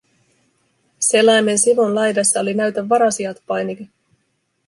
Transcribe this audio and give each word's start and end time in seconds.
selaimen 1.07 1.59
sivun 1.59 1.95
laidassa 1.95 2.39
oli 2.39 2.53
näytä 2.53 2.89
varasijat 2.89 3.37
-painike. 3.37 3.87